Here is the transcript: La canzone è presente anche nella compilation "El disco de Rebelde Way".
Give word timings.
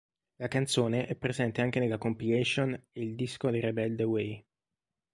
La 0.37 0.47
canzone 0.47 1.05
è 1.05 1.13
presente 1.13 1.61
anche 1.61 1.79
nella 1.79 1.99
compilation 1.99 2.85
"El 2.91 3.13
disco 3.13 3.51
de 3.51 3.59
Rebelde 3.61 4.03
Way". 4.03 4.45